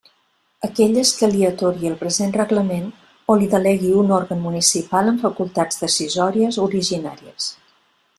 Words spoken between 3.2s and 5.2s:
o li delegui un òrgan municipal